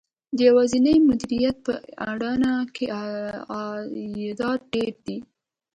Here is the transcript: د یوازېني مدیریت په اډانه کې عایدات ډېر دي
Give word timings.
د 0.35 0.37
یوازېني 0.49 0.95
مدیریت 1.09 1.57
په 1.65 1.73
اډانه 2.09 2.51
کې 2.75 2.85
عایدات 3.51 4.61
ډېر 4.73 4.93
دي 5.05 5.17